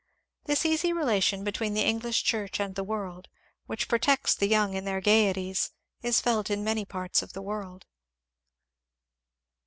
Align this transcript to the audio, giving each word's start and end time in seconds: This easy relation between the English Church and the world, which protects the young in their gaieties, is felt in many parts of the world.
This 0.45 0.65
easy 0.65 0.91
relation 0.91 1.43
between 1.43 1.75
the 1.75 1.83
English 1.85 2.23
Church 2.23 2.59
and 2.59 2.73
the 2.73 2.83
world, 2.83 3.27
which 3.67 3.87
protects 3.87 4.33
the 4.33 4.47
young 4.47 4.73
in 4.73 4.83
their 4.83 4.99
gaieties, 4.99 5.73
is 6.01 6.19
felt 6.21 6.49
in 6.49 6.63
many 6.63 6.85
parts 6.85 7.21
of 7.21 7.33
the 7.33 7.41
world. 7.43 7.85